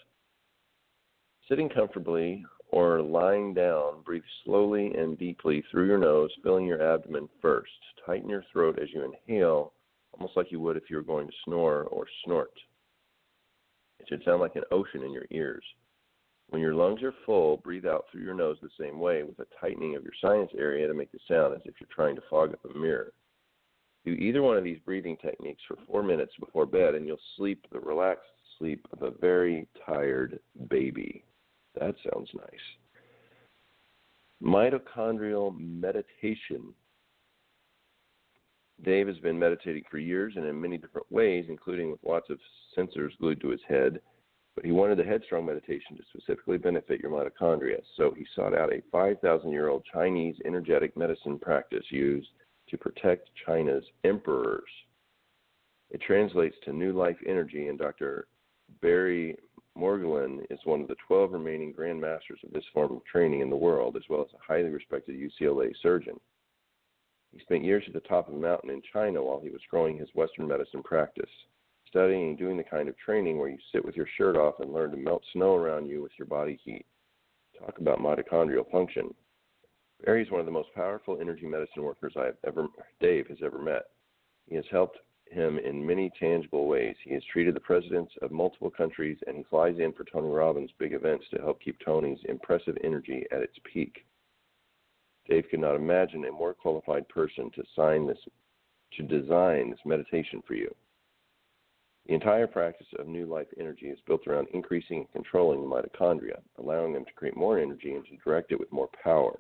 Sitting 1.49 1.69
comfortably 1.69 2.45
or 2.71 3.01
lying 3.01 3.55
down, 3.55 4.03
breathe 4.05 4.23
slowly 4.45 4.93
and 4.95 5.17
deeply 5.17 5.63
through 5.71 5.87
your 5.87 5.99
nose, 5.99 6.31
filling 6.43 6.67
your 6.67 6.83
abdomen 6.83 7.29
first. 7.41 7.71
Tighten 8.05 8.29
your 8.29 8.45
throat 8.53 8.81
as 8.83 8.89
you 8.93 9.05
inhale, 9.05 9.75
almost 10.19 10.37
like 10.37 10.51
you 10.51 10.61
would 10.61 10.77
if 10.77 10.91
you 10.91 10.97
were 10.97 11.03
going 11.03 11.27
to 11.27 11.33
snore 11.45 11.85
or 11.85 12.07
snort. 12.25 12.53
It 14.01 14.07
should 14.09 14.25
sound 14.25 14.41
like 14.41 14.57
an 14.57 14.65
ocean 14.71 15.03
in 15.03 15.13
your 15.13 15.27
ears. 15.31 15.65
When 16.51 16.63
your 16.63 16.75
lungs 16.75 17.03
are 17.03 17.15
full, 17.27 17.59
breathe 17.59 17.87
out 17.87 18.07
through 18.11 18.23
your 18.23 18.35
nose 18.35 18.57
the 18.63 18.71
same 18.81 18.99
way 18.99 19.23
with 19.23 19.39
a 19.39 19.47
tightening 19.61 19.97
of 19.97 20.03
your 20.03 20.13
sinus 20.21 20.51
area 20.57 20.87
to 20.87 20.95
make 20.95 21.13
the 21.13 21.19
sound 21.29 21.55
as 21.55 21.61
if 21.67 21.75
you're 21.79 21.89
trying 21.95 22.17
to 22.17 22.23
fog 22.31 22.53
up 22.53 22.75
a 22.75 22.79
mirror. 22.79 23.13
Do 24.05 24.13
either 24.13 24.43
one 24.43 24.57
of 24.57 24.65
these 24.65 24.79
breathing 24.85 25.19
techniques 25.19 25.63
for 25.69 25.77
four 25.87 26.03
minutes 26.03 26.33
before 26.41 26.65
bed, 26.65 26.95
and 26.95 27.07
you'll 27.07 27.19
sleep 27.37 27.67
the 27.71 27.81
relaxed 27.81 28.25
sleep 28.59 28.87
of 28.93 29.03
a 29.03 29.11
very 29.21 29.69
tired 29.85 30.41
baby. 30.71 31.25
That 31.79 31.95
sounds 32.11 32.31
nice. 32.35 32.47
Mitochondrial 34.43 35.59
meditation. 35.59 36.73
Dave 38.85 39.09
has 39.09 39.19
been 39.19 39.39
meditating 39.39 39.85
for 39.91 39.99
years 39.99 40.35
and 40.37 40.47
in 40.47 40.61
many 40.61 40.79
different 40.79 41.11
ways, 41.11 41.47
including 41.49 41.91
with 41.91 42.01
lots 42.05 42.31
of 42.31 42.39
sensors 42.77 43.17
glued 43.19 43.41
to 43.41 43.49
his 43.49 43.61
head. 43.69 44.01
But 44.55 44.65
he 44.65 44.73
wanted 44.73 44.99
the 44.99 45.05
headstrong 45.05 45.47
meditation 45.47 45.97
to 45.97 46.03
specifically 46.09 46.59
benefit 46.59 47.01
your 47.01 47.11
mitochondria. 47.11 47.81
So 47.97 48.13
he 48.17 48.27
sought 48.35 48.55
out 48.55 48.73
a 48.73 48.83
5,000 48.91 49.51
year 49.51 49.69
old 49.69 49.85
Chinese 49.93 50.37
energetic 50.45 50.97
medicine 50.97 51.39
practice 51.39 51.85
used 51.91 52.29
to 52.69 52.77
protect 52.77 53.31
China's 53.47 53.85
emperors. 54.05 54.69
It 55.91 56.01
translates 56.03 56.57
to 56.65 56.73
new 56.73 56.93
life 56.93 57.17
energy, 57.27 57.69
and 57.69 57.79
Dr. 57.79 58.27
Barry 58.83 59.37
Morguelan 59.77 60.45
is 60.51 60.59
one 60.65 60.83
of 60.83 60.89
the 60.89 60.97
12 61.07 61.33
remaining 61.33 61.73
Grand 61.73 62.01
Masters 62.01 62.41
of 62.45 62.53
this 62.53 62.65
form 62.75 62.93
of 62.93 63.05
training 63.05 63.41
in 63.41 63.51
the 63.51 63.57
world, 63.57 63.97
as 63.97 64.03
well 64.09 64.23
as 64.23 64.35
a 64.35 64.53
highly 64.53 64.69
respected 64.69 65.17
UCLA 65.17 65.73
surgeon. 65.83 66.19
He 67.33 67.41
spent 67.41 67.65
years 67.65 67.85
at 67.87 67.93
the 67.93 68.01
top 68.01 68.29
of 68.29 68.35
a 68.35 68.39
mountain 68.39 68.71
in 68.71 68.83
China 68.93 69.23
while 69.23 69.41
he 69.41 69.51
was 69.51 69.61
growing 69.71 69.99
his 69.99 70.15
Western 70.15 70.49
medicine 70.49 70.83
practice, 70.83 71.31
studying 71.87 72.31
and 72.31 72.39
doing 72.39 72.57
the 72.57 72.65
kind 72.65 72.89
of 72.89 72.97
training 72.99 73.39
where 73.39 73.49
you 73.49 73.59
sit 73.73 73.85
with 73.85 73.97
your 73.97 74.09
shirt 74.17 74.37
off 74.37 74.61
and 74.61 74.73
learn 74.73 74.91
to 74.91 74.97
melt 74.97 75.23
snow 75.33 75.55
around 75.55 75.87
you 75.87 76.03
with 76.03 76.13
your 76.19 76.27
body 76.27 76.59
heat. 76.65 76.87
Talk 77.59 77.79
about 77.79 77.99
mitochondrial 77.99 78.71
function. 78.71 79.15
Barry 80.05 80.23
is 80.23 80.31
one 80.31 80.41
of 80.41 80.47
the 80.47 80.53
most 80.53 80.73
powerful 80.75 81.19
energy 81.21 81.47
medicine 81.47 81.83
workers 81.83 82.15
I 82.17 82.27
have 82.27 82.37
ever 82.47 82.69
Dave 83.01 83.27
has 83.29 83.39
ever 83.43 83.59
met. 83.59 83.91
He 84.47 84.55
has 84.55 84.65
helped 84.71 84.99
him 85.31 85.59
in 85.59 85.85
many 85.85 86.11
tangible 86.19 86.67
ways. 86.67 86.97
He 87.05 87.13
has 87.15 87.23
treated 87.25 87.55
the 87.55 87.61
presidents 87.61 88.13
of 88.23 88.31
multiple 88.31 88.71
countries 88.71 89.19
and 89.27 89.37
he 89.37 89.43
flies 89.45 89.79
in 89.79 89.93
for 89.93 90.05
Tony 90.05 90.29
Robbins' 90.29 90.71
big 90.79 90.95
events 90.95 91.27
to 91.31 91.43
help 91.43 91.61
keep 91.61 91.79
Tony's 91.81 92.19
impressive 92.29 92.79
energy 92.83 93.27
at 93.33 93.43
its 93.43 93.59
peak. 93.65 94.07
Dave 95.29 95.45
could 95.51 95.61
not 95.61 95.77
imagine 95.77 96.25
a 96.25 96.33
more 96.33 96.55
qualified 96.55 97.09
person 97.09 97.51
to 97.55 97.63
sign 97.77 98.07
this 98.07 98.19
to 98.97 99.03
design 99.03 99.71
this 99.71 99.81
meditation 99.85 100.43
for 100.47 100.55
you. 100.55 100.75
The 102.07 102.15
entire 102.15 102.47
practice 102.47 102.87
of 102.99 103.07
New 103.07 103.27
Life 103.27 103.49
Energy 103.61 103.87
is 103.87 103.99
built 104.07 104.27
around 104.27 104.49
increasing 104.55 105.01
and 105.01 105.13
controlling 105.13 105.61
the 105.61 105.67
mitochondria, 105.67 106.41
allowing 106.59 106.95
them 106.95 107.05
to 107.05 107.13
create 107.13 107.37
more 107.37 107.59
energy 107.59 107.93
and 107.93 108.05
to 108.07 108.17
direct 108.25 108.51
it 108.51 108.59
with 108.59 108.73
more 108.73 108.89
power. 109.05 109.39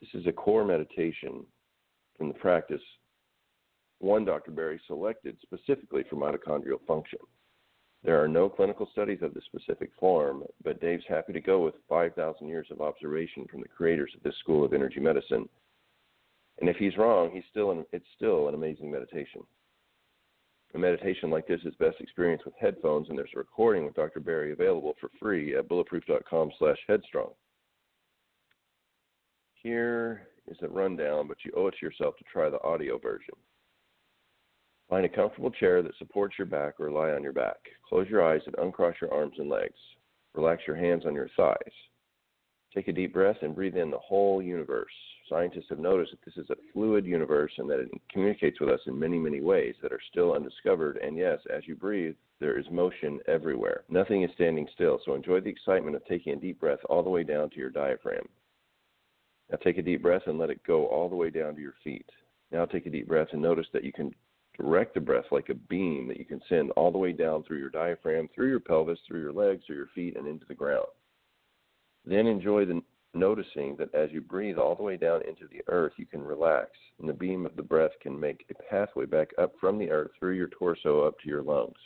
This 0.00 0.10
is 0.12 0.26
a 0.26 0.32
core 0.32 0.64
meditation 0.64 1.46
from 2.18 2.28
the 2.28 2.34
practice 2.34 2.82
one 3.98 4.26
Dr. 4.26 4.50
Barry 4.50 4.80
selected 4.86 5.38
specifically 5.40 6.04
for 6.08 6.16
mitochondrial 6.16 6.84
function. 6.86 7.18
There 8.06 8.22
are 8.22 8.28
no 8.28 8.48
clinical 8.48 8.88
studies 8.92 9.18
of 9.22 9.34
this 9.34 9.42
specific 9.46 9.90
form, 9.98 10.44
but 10.62 10.80
Dave's 10.80 11.02
happy 11.08 11.32
to 11.32 11.40
go 11.40 11.64
with 11.64 11.74
5,000 11.88 12.46
years 12.46 12.68
of 12.70 12.80
observation 12.80 13.48
from 13.50 13.62
the 13.62 13.68
creators 13.68 14.12
of 14.16 14.22
this 14.22 14.36
school 14.36 14.64
of 14.64 14.72
energy 14.72 15.00
medicine. 15.00 15.48
And 16.60 16.68
if 16.68 16.76
he's 16.76 16.96
wrong, 16.96 17.32
he's 17.32 17.42
still 17.50 17.72
an, 17.72 17.84
it's 17.90 18.06
still 18.14 18.46
an 18.46 18.54
amazing 18.54 18.92
meditation. 18.92 19.42
A 20.76 20.78
meditation 20.78 21.30
like 21.30 21.48
this 21.48 21.60
is 21.64 21.74
best 21.80 21.96
experienced 21.98 22.44
with 22.44 22.54
headphones, 22.60 23.08
and 23.08 23.18
there's 23.18 23.32
a 23.34 23.38
recording 23.38 23.84
with 23.84 23.94
Dr. 23.94 24.20
Barry 24.20 24.52
available 24.52 24.94
for 25.00 25.10
free 25.20 25.56
at 25.56 25.68
bulletproof.com 25.68 26.52
slash 26.60 26.78
headstrong. 26.86 27.32
Here 29.64 30.28
is 30.46 30.58
a 30.62 30.68
rundown, 30.68 31.26
but 31.26 31.38
you 31.44 31.50
owe 31.56 31.66
it 31.66 31.74
to 31.80 31.84
yourself 31.84 32.16
to 32.18 32.24
try 32.32 32.48
the 32.50 32.62
audio 32.62 32.98
version. 32.98 33.34
Find 34.88 35.04
a 35.04 35.08
comfortable 35.08 35.50
chair 35.50 35.82
that 35.82 35.96
supports 35.98 36.36
your 36.38 36.46
back 36.46 36.74
or 36.78 36.90
lie 36.90 37.10
on 37.10 37.22
your 37.22 37.32
back. 37.32 37.56
Close 37.88 38.08
your 38.08 38.24
eyes 38.24 38.42
and 38.46 38.54
uncross 38.58 38.94
your 39.00 39.12
arms 39.12 39.34
and 39.38 39.48
legs. 39.48 39.78
Relax 40.34 40.62
your 40.66 40.76
hands 40.76 41.04
on 41.06 41.14
your 41.14 41.28
thighs. 41.36 41.56
Take 42.74 42.88
a 42.88 42.92
deep 42.92 43.12
breath 43.12 43.38
and 43.42 43.54
breathe 43.54 43.76
in 43.76 43.90
the 43.90 43.98
whole 43.98 44.42
universe. 44.42 44.92
Scientists 45.28 45.66
have 45.70 45.80
noticed 45.80 46.12
that 46.12 46.24
this 46.24 46.36
is 46.36 46.50
a 46.50 46.72
fluid 46.72 47.04
universe 47.04 47.52
and 47.58 47.68
that 47.68 47.80
it 47.80 47.90
communicates 48.12 48.60
with 48.60 48.68
us 48.68 48.80
in 48.86 48.98
many, 48.98 49.18
many 49.18 49.40
ways 49.40 49.74
that 49.82 49.92
are 49.92 50.00
still 50.10 50.34
undiscovered. 50.34 50.98
And 50.98 51.16
yes, 51.16 51.40
as 51.52 51.66
you 51.66 51.74
breathe, 51.74 52.14
there 52.38 52.58
is 52.58 52.66
motion 52.70 53.18
everywhere. 53.26 53.82
Nothing 53.88 54.22
is 54.22 54.30
standing 54.34 54.68
still, 54.72 55.00
so 55.04 55.14
enjoy 55.14 55.40
the 55.40 55.50
excitement 55.50 55.96
of 55.96 56.04
taking 56.04 56.34
a 56.34 56.36
deep 56.36 56.60
breath 56.60 56.78
all 56.88 57.02
the 57.02 57.10
way 57.10 57.24
down 57.24 57.50
to 57.50 57.56
your 57.56 57.70
diaphragm. 57.70 58.28
Now 59.50 59.56
take 59.56 59.78
a 59.78 59.82
deep 59.82 60.02
breath 60.02 60.22
and 60.26 60.38
let 60.38 60.50
it 60.50 60.62
go 60.64 60.86
all 60.86 61.08
the 61.08 61.16
way 61.16 61.30
down 61.30 61.54
to 61.56 61.60
your 61.60 61.74
feet. 61.82 62.08
Now 62.52 62.66
take 62.66 62.86
a 62.86 62.90
deep 62.90 63.08
breath 63.08 63.28
and 63.32 63.42
notice 63.42 63.66
that 63.72 63.84
you 63.84 63.92
can 63.92 64.14
direct 64.56 64.94
the 64.94 65.00
breath 65.00 65.26
like 65.30 65.48
a 65.48 65.54
beam 65.54 66.08
that 66.08 66.18
you 66.18 66.24
can 66.24 66.40
send 66.48 66.70
all 66.72 66.90
the 66.90 66.98
way 66.98 67.12
down 67.12 67.42
through 67.42 67.58
your 67.58 67.70
diaphragm, 67.70 68.28
through 68.34 68.48
your 68.48 68.60
pelvis, 68.60 68.98
through 69.06 69.20
your 69.20 69.32
legs, 69.32 69.62
through 69.66 69.76
your 69.76 69.90
feet, 69.94 70.16
and 70.16 70.26
into 70.26 70.46
the 70.46 70.54
ground. 70.54 70.86
Then 72.04 72.26
enjoy 72.26 72.64
the 72.64 72.82
noticing 73.14 73.76
that 73.76 73.94
as 73.94 74.10
you 74.12 74.20
breathe 74.20 74.58
all 74.58 74.74
the 74.74 74.82
way 74.82 74.96
down 74.96 75.22
into 75.22 75.46
the 75.50 75.62
earth, 75.68 75.92
you 75.96 76.06
can 76.06 76.22
relax, 76.22 76.70
and 77.00 77.08
the 77.08 77.14
beam 77.14 77.46
of 77.46 77.56
the 77.56 77.62
breath 77.62 77.92
can 78.00 78.18
make 78.18 78.44
a 78.50 78.62
pathway 78.70 79.06
back 79.06 79.30
up 79.38 79.52
from 79.60 79.78
the 79.78 79.90
earth 79.90 80.10
through 80.18 80.34
your 80.34 80.48
torso 80.48 81.02
up 81.02 81.18
to 81.20 81.28
your 81.28 81.42
lungs. 81.42 81.76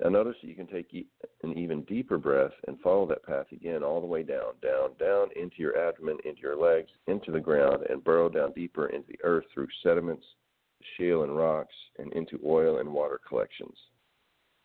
Now, 0.00 0.10
notice 0.10 0.36
that 0.40 0.48
you 0.48 0.54
can 0.54 0.68
take 0.68 0.94
an 1.42 1.58
even 1.58 1.82
deeper 1.82 2.18
breath 2.18 2.52
and 2.68 2.78
follow 2.80 3.04
that 3.06 3.24
path 3.24 3.46
again 3.50 3.82
all 3.82 4.00
the 4.00 4.06
way 4.06 4.22
down, 4.22 4.52
down, 4.62 4.90
down 5.00 5.28
into 5.34 5.56
your 5.56 5.76
abdomen, 5.76 6.18
into 6.24 6.40
your 6.40 6.56
legs, 6.56 6.90
into 7.08 7.32
the 7.32 7.40
ground, 7.40 7.84
and 7.90 8.04
burrow 8.04 8.28
down 8.28 8.52
deeper 8.52 8.86
into 8.90 9.08
the 9.08 9.18
earth 9.24 9.44
through 9.52 9.66
sediments, 9.82 10.24
shale 10.96 11.22
and 11.22 11.36
rocks, 11.36 11.74
and 11.98 12.12
into 12.12 12.40
oil 12.44 12.78
and 12.78 12.92
water 12.92 13.20
collections. 13.26 13.76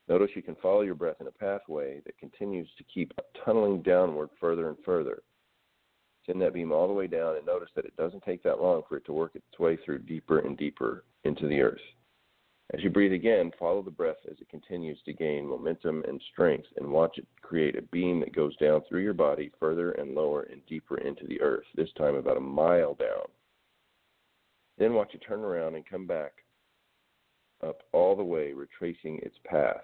Notice 0.08 0.32
you 0.36 0.41
can 0.41 0.55
follow 0.55 0.82
your 0.82 0.96
breath 0.96 1.17
in 1.22 1.27
a 1.27 1.32
pathway 1.32 2.01
that 2.05 2.17
continues 2.17 2.70
to 2.77 2.84
keep 2.84 3.13
tunneling 3.46 3.82
downward 3.82 4.29
further 4.39 4.67
and 4.67 4.77
further. 4.84 5.24
Send 6.25 6.41
that 6.41 6.53
beam 6.53 6.72
all 6.72 6.88
the 6.88 6.93
way 6.93 7.08
down 7.08 7.36
and 7.36 7.46
notice 7.46 7.70
that 7.75 7.86
it 7.86 7.96
doesn't 7.96 8.24
take 8.24 8.43
that 8.43 8.62
long 8.62 8.84
for 8.88 8.98
it 8.98 9.05
to 9.05 9.13
work 9.13 9.36
its 9.36 9.60
way 9.60 9.77
through 9.77 10.00
deeper 10.00 10.39
and 10.39 10.58
deeper 10.58 11.03
into 11.24 11.48
the 11.48 11.62
earth. 11.62 11.82
As 12.74 12.82
you 12.82 12.89
breathe 12.89 13.13
again, 13.13 13.51
follow 13.60 13.82
the 13.82 13.91
breath 13.91 14.17
as 14.29 14.38
it 14.39 14.50
continues 14.50 14.98
to 15.03 15.13
gain 15.13 15.46
momentum 15.46 16.03
and 16.08 16.22
strength 16.32 16.67
and 16.77 16.89
watch 16.89 17.17
it 17.17 17.27
create 17.41 17.77
a 17.77 17.82
beam 17.82 18.20
that 18.22 18.36
goes 18.36 18.55
down 18.58 18.82
through 18.88 19.01
your 19.01 19.13
body 19.13 19.51
further 19.60 19.91
and 19.91 20.15
lower 20.15 20.43
and 20.43 20.65
deeper 20.65 20.98
into 20.98 21.27
the 21.27 21.41
earth, 21.41 21.65
this 21.75 21.91
time 21.98 22.15
about 22.15 22.38
a 22.38 22.41
mile 22.41 22.96
down. 22.96 23.27
Then 24.77 24.94
watch 24.94 25.13
it 25.13 25.24
turn 25.27 25.42
around 25.42 25.75
and 25.75 25.86
come 25.86 26.08
back 26.08 26.32
up 27.62 27.84
all 27.94 28.15
the 28.15 28.24
way, 28.24 28.53
retracing 28.53 29.20
its 29.20 29.38
path. 29.46 29.84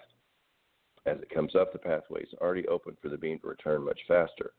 As 1.06 1.18
it 1.20 1.30
comes 1.30 1.54
up, 1.54 1.72
the 1.72 1.78
pathway 1.78 2.22
is 2.22 2.34
already 2.40 2.66
open 2.68 2.96
for 3.00 3.08
the 3.08 3.16
beam 3.16 3.38
to 3.40 3.48
return 3.48 3.84
much 3.84 4.00
faster. 4.06 4.52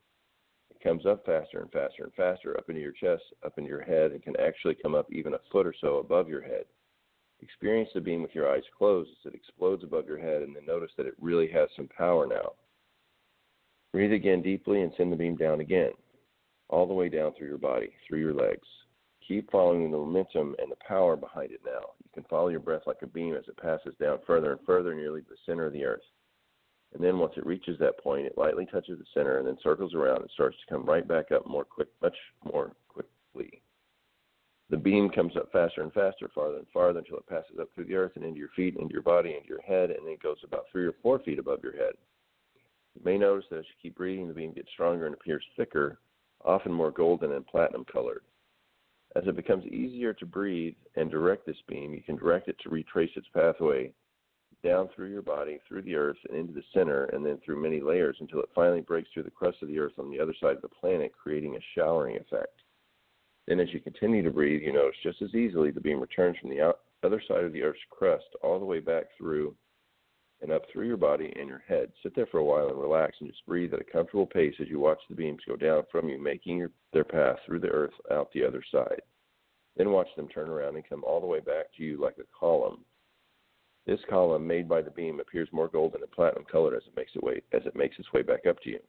It 0.71 0.81
comes 0.81 1.05
up 1.05 1.25
faster 1.25 1.59
and 1.59 1.71
faster 1.71 2.03
and 2.03 2.13
faster 2.13 2.57
up 2.57 2.69
into 2.69 2.81
your 2.81 2.93
chest, 2.93 3.23
up 3.45 3.57
into 3.57 3.69
your 3.69 3.83
head, 3.83 4.11
and 4.11 4.23
can 4.23 4.35
actually 4.37 4.75
come 4.75 4.95
up 4.95 5.11
even 5.11 5.35
a 5.35 5.39
foot 5.51 5.67
or 5.67 5.75
so 5.79 5.97
above 5.97 6.29
your 6.29 6.41
head. 6.41 6.65
Experience 7.41 7.89
the 7.93 8.01
beam 8.01 8.21
with 8.21 8.33
your 8.33 8.51
eyes 8.51 8.63
closed 8.77 9.09
as 9.19 9.33
it 9.33 9.35
explodes 9.35 9.83
above 9.83 10.07
your 10.07 10.19
head, 10.19 10.41
and 10.41 10.55
then 10.55 10.65
notice 10.65 10.91
that 10.97 11.05
it 11.05 11.15
really 11.19 11.47
has 11.47 11.69
some 11.75 11.89
power 11.95 12.25
now. 12.25 12.53
Breathe 13.93 14.13
again 14.13 14.41
deeply 14.41 14.81
and 14.81 14.91
send 14.95 15.11
the 15.11 15.17
beam 15.17 15.35
down 15.35 15.59
again, 15.59 15.91
all 16.69 16.87
the 16.87 16.93
way 16.93 17.09
down 17.09 17.33
through 17.33 17.49
your 17.49 17.57
body, 17.57 17.91
through 18.07 18.19
your 18.19 18.33
legs. 18.33 18.67
Keep 19.31 19.49
following 19.49 19.89
the 19.89 19.97
momentum 19.97 20.57
and 20.59 20.69
the 20.69 20.75
power 20.85 21.15
behind 21.15 21.53
it 21.53 21.61
now. 21.65 21.79
You 22.03 22.09
can 22.13 22.25
follow 22.29 22.49
your 22.49 22.59
breath 22.59 22.81
like 22.85 23.01
a 23.01 23.07
beam 23.07 23.33
as 23.33 23.47
it 23.47 23.55
passes 23.55 23.95
down 23.97 24.19
further 24.27 24.51
and 24.51 24.59
further 24.65 24.93
nearly 24.93 25.21
to 25.21 25.29
the 25.29 25.37
center 25.45 25.65
of 25.67 25.71
the 25.71 25.85
earth. 25.85 26.03
And 26.93 27.01
then 27.01 27.17
once 27.17 27.35
it 27.37 27.45
reaches 27.45 27.79
that 27.79 27.97
point, 27.97 28.25
it 28.25 28.37
lightly 28.37 28.65
touches 28.65 28.99
the 28.99 29.05
center 29.13 29.37
and 29.37 29.47
then 29.47 29.55
circles 29.63 29.93
around 29.93 30.19
and 30.19 30.29
starts 30.31 30.57
to 30.57 30.73
come 30.73 30.83
right 30.83 31.07
back 31.07 31.31
up 31.31 31.47
more 31.47 31.63
quick, 31.63 31.87
much 32.01 32.17
more 32.43 32.73
quickly. 32.89 33.61
The 34.69 34.75
beam 34.75 35.09
comes 35.09 35.37
up 35.37 35.49
faster 35.53 35.81
and 35.81 35.93
faster, 35.93 36.29
farther 36.35 36.57
and 36.57 36.67
farther 36.73 36.99
until 36.99 37.15
it 37.15 37.27
passes 37.27 37.57
up 37.57 37.69
through 37.73 37.85
the 37.85 37.95
earth 37.95 38.11
and 38.15 38.25
into 38.25 38.37
your 38.37 38.49
feet, 38.53 38.75
into 38.75 38.91
your 38.91 39.01
body, 39.01 39.33
into 39.33 39.47
your 39.47 39.61
head, 39.61 39.91
and 39.91 40.05
then 40.05 40.17
goes 40.21 40.39
about 40.43 40.65
three 40.73 40.85
or 40.85 40.95
four 41.01 41.19
feet 41.19 41.39
above 41.39 41.63
your 41.63 41.77
head. 41.77 41.93
You 42.95 43.01
may 43.05 43.17
notice 43.17 43.45
that 43.49 43.59
as 43.59 43.65
you 43.69 43.75
keep 43.81 43.95
breathing, 43.95 44.27
the 44.27 44.33
beam 44.33 44.51
gets 44.51 44.71
stronger 44.73 45.05
and 45.05 45.15
appears 45.15 45.45
thicker, 45.55 45.99
often 46.43 46.73
more 46.73 46.91
golden 46.91 47.31
and 47.31 47.47
platinum 47.47 47.85
colored. 47.85 48.23
As 49.15 49.27
it 49.27 49.35
becomes 49.35 49.65
easier 49.65 50.13
to 50.13 50.25
breathe 50.25 50.75
and 50.95 51.11
direct 51.11 51.45
this 51.45 51.61
beam, 51.67 51.93
you 51.93 52.01
can 52.01 52.15
direct 52.15 52.47
it 52.47 52.57
to 52.59 52.69
retrace 52.69 53.11
its 53.15 53.27
pathway 53.33 53.93
down 54.63 54.87
through 54.89 55.09
your 55.09 55.21
body, 55.21 55.59
through 55.67 55.81
the 55.81 55.95
earth, 55.95 56.17
and 56.29 56.37
into 56.37 56.53
the 56.53 56.63
center, 56.73 57.05
and 57.05 57.25
then 57.25 57.37
through 57.43 57.61
many 57.61 57.81
layers 57.81 58.17
until 58.19 58.39
it 58.39 58.49
finally 58.53 58.81
breaks 58.81 59.09
through 59.13 59.23
the 59.23 59.31
crust 59.31 59.57
of 59.61 59.67
the 59.67 59.79
earth 59.79 59.97
on 59.97 60.09
the 60.09 60.19
other 60.19 60.35
side 60.39 60.55
of 60.55 60.61
the 60.61 60.69
planet, 60.69 61.11
creating 61.11 61.55
a 61.55 61.59
showering 61.75 62.17
effect. 62.17 62.61
Then, 63.47 63.59
as 63.59 63.73
you 63.73 63.79
continue 63.79 64.21
to 64.23 64.31
breathe, 64.31 64.61
you 64.61 64.71
notice 64.71 64.97
just 65.03 65.21
as 65.21 65.33
easily 65.33 65.71
the 65.71 65.81
beam 65.81 65.99
returns 65.99 66.37
from 66.37 66.51
the 66.51 66.73
other 67.03 67.21
side 67.27 67.43
of 67.43 67.53
the 67.53 67.63
Earth's 67.63 67.79
crust 67.89 68.27
all 68.43 68.59
the 68.59 68.65
way 68.65 68.79
back 68.79 69.05
through 69.17 69.55
and 70.41 70.51
up 70.51 70.63
through 70.71 70.87
your 70.87 70.97
body 70.97 71.33
and 71.37 71.47
your 71.47 71.63
head. 71.67 71.91
Sit 72.01 72.15
there 72.15 72.27
for 72.27 72.39
a 72.39 72.43
while 72.43 72.69
and 72.69 72.79
relax 72.79 73.17
and 73.19 73.29
just 73.29 73.45
breathe 73.45 73.73
at 73.73 73.81
a 73.81 73.91
comfortable 73.91 74.25
pace 74.25 74.55
as 74.59 74.67
you 74.67 74.79
watch 74.79 74.99
the 75.09 75.15
beams 75.15 75.41
go 75.47 75.55
down 75.55 75.83
from 75.91 76.09
you, 76.09 76.21
making 76.21 76.57
your, 76.57 76.71
their 76.93 77.03
path 77.03 77.37
through 77.45 77.59
the 77.59 77.69
Earth 77.69 77.93
out 78.11 78.31
the 78.33 78.45
other 78.45 78.63
side. 78.71 79.01
Then 79.77 79.91
watch 79.91 80.09
them 80.15 80.27
turn 80.27 80.49
around 80.49 80.75
and 80.75 80.87
come 80.87 81.03
all 81.03 81.21
the 81.21 81.27
way 81.27 81.39
back 81.39 81.65
to 81.77 81.83
you 81.83 82.01
like 82.01 82.17
a 82.19 82.37
column. 82.37 82.83
This 83.85 83.99
column 84.09 84.45
made 84.45 84.67
by 84.67 84.81
the 84.81 84.91
beam 84.91 85.19
appears 85.19 85.49
more 85.51 85.67
golden 85.67 86.01
and 86.01 86.11
platinum 86.11 86.45
colored 86.51 86.75
as 86.75 86.83
it 86.87 86.95
makes 86.95 87.11
it 87.15 87.23
way 87.23 87.41
as 87.51 87.61
it 87.65 87.75
makes 87.75 87.97
its 87.97 88.11
way 88.13 88.21
back 88.21 88.45
up 88.45 88.59
to 88.61 88.69
you 88.69 88.79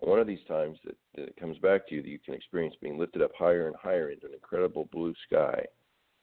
one 0.00 0.18
of 0.18 0.26
these 0.26 0.44
times 0.48 0.78
that, 0.84 0.96
that 1.14 1.28
it 1.28 1.36
comes 1.36 1.58
back 1.58 1.86
to 1.86 1.94
you 1.94 2.02
that 2.02 2.08
you 2.08 2.18
can 2.18 2.34
experience 2.34 2.74
being 2.80 2.98
lifted 2.98 3.22
up 3.22 3.32
higher 3.38 3.66
and 3.66 3.76
higher 3.76 4.10
into 4.10 4.26
an 4.26 4.32
incredible 4.32 4.88
blue 4.92 5.14
sky. 5.26 5.64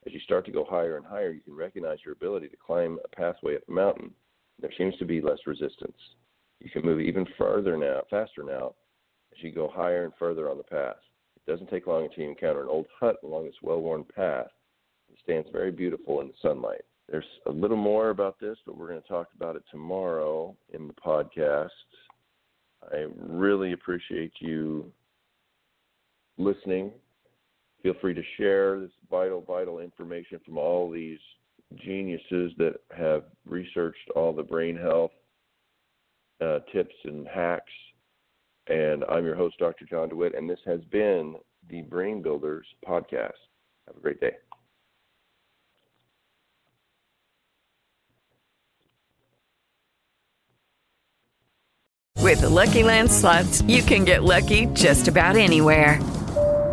As 0.08 0.14
you 0.14 0.20
start 0.20 0.46
to 0.46 0.50
go 0.50 0.64
higher 0.64 0.96
and 0.96 1.04
higher, 1.04 1.30
you 1.32 1.42
can 1.42 1.54
recognize 1.54 1.98
your 2.02 2.14
ability 2.14 2.48
to 2.48 2.56
climb 2.56 2.98
a 3.04 3.14
pathway 3.14 3.56
up 3.56 3.62
a 3.68 3.70
mountain. 3.70 4.10
There 4.58 4.72
seems 4.78 4.96
to 4.96 5.04
be 5.04 5.20
less 5.20 5.36
resistance. 5.46 5.98
You 6.60 6.70
can 6.70 6.82
move 6.82 7.02
even 7.02 7.26
further 7.36 7.76
now, 7.76 8.00
faster 8.08 8.42
now, 8.42 8.74
as 9.36 9.42
you 9.42 9.52
go 9.52 9.68
higher 9.68 10.04
and 10.04 10.14
further 10.18 10.48
on 10.48 10.56
the 10.56 10.64
path. 10.64 10.96
It 11.36 11.50
doesn't 11.50 11.68
take 11.68 11.86
long 11.86 12.06
until 12.06 12.24
you 12.24 12.30
encounter 12.30 12.62
an 12.62 12.70
old 12.70 12.86
hut 12.98 13.16
along 13.22 13.44
this 13.44 13.60
well-worn 13.60 14.04
path. 14.04 14.46
It 15.12 15.18
stands 15.22 15.50
very 15.52 15.70
beautiful 15.70 16.22
in 16.22 16.28
the 16.28 16.34
sunlight. 16.40 16.86
there's 17.10 17.26
a 17.44 17.52
little 17.52 17.76
more 17.76 18.08
about 18.08 18.40
this, 18.40 18.56
but 18.64 18.78
we're 18.78 18.88
going 18.88 19.02
to 19.02 19.08
talk 19.08 19.28
about 19.36 19.56
it 19.56 19.62
tomorrow 19.70 20.56
in 20.72 20.86
the 20.86 20.94
podcast. 20.94 21.68
I 22.90 23.08
really 23.18 23.72
appreciate 23.74 24.32
you 24.40 24.90
listening. 26.38 26.92
Feel 27.82 27.94
free 28.00 28.14
to 28.14 28.22
share 28.36 28.80
this 28.80 28.90
vital, 29.10 29.40
vital 29.40 29.78
information 29.78 30.40
from 30.44 30.58
all 30.58 30.90
these 30.90 31.20
geniuses 31.76 32.52
that 32.58 32.74
have 32.96 33.24
researched 33.46 34.10
all 34.16 34.32
the 34.32 34.42
brain 34.42 34.76
health 34.76 35.12
uh, 36.40 36.58
tips 36.72 36.94
and 37.04 37.26
hacks. 37.28 37.72
And 38.68 39.04
I'm 39.08 39.24
your 39.24 39.34
host, 39.34 39.58
Dr. 39.58 39.86
John 39.86 40.08
DeWitt, 40.08 40.34
and 40.34 40.48
this 40.48 40.58
has 40.66 40.80
been 40.90 41.36
the 41.70 41.82
Brain 41.82 42.22
Builders 42.22 42.66
Podcast. 42.86 43.32
Have 43.86 43.96
a 43.96 44.00
great 44.00 44.20
day. 44.20 44.32
With 52.20 52.42
the 52.42 52.50
Lucky 52.50 52.82
Land 52.82 53.10
slots, 53.10 53.62
you 53.62 53.80
can 53.82 54.04
get 54.04 54.22
lucky 54.22 54.66
just 54.74 55.08
about 55.08 55.36
anywhere. 55.36 55.98